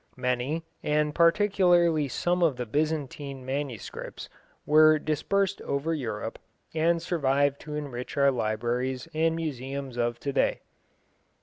[0.17, 4.29] Many, and particularly some of the Byzantine manuscripts,
[4.65, 6.39] were dispersed over Europe,
[6.73, 10.61] and survive to enrich our libraries and museums of to day.